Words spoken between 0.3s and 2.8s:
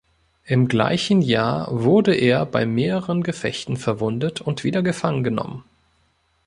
Im gleichen Jahr wurde er bei